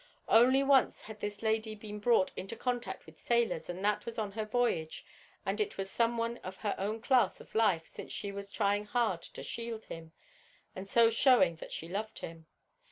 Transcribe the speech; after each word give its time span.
Only 0.27 0.63
once 0.63 1.03
had 1.03 1.19
this 1.19 1.43
lady 1.43 1.75
been 1.75 1.99
brought 1.99 2.31
into 2.35 2.55
contact 2.55 3.05
with 3.05 3.19
sailors, 3.19 3.69
and 3.69 3.85
that 3.85 4.03
was 4.03 4.17
on 4.17 4.31
her 4.31 4.45
voyage, 4.45 5.05
and 5.45 5.61
it 5.61 5.77
was 5.77 5.91
someone 5.91 6.37
of 6.37 6.55
her 6.65 6.73
own 6.79 7.03
class 7.03 7.39
of 7.39 7.53
life, 7.53 7.85
since 7.85 8.11
she 8.11 8.31
was 8.31 8.49
trying 8.49 8.85
hard 8.85 9.21
to 9.21 9.43
shield 9.43 9.85
him 9.85 10.11
and 10.75 10.89
so 10.89 11.11
showing 11.11 11.57
that 11.57 11.71
she 11.71 11.87
loved 11.87 12.17
him. 12.17 12.47